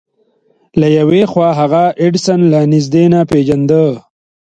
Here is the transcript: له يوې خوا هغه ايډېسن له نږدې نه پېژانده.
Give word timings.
له 0.79 0.87
يوې 0.99 1.23
خوا 1.31 1.49
هغه 1.59 1.83
ايډېسن 2.01 2.39
له 2.51 2.59
نږدې 2.71 3.03
نه 3.13 3.19
پېژانده. 3.29 3.81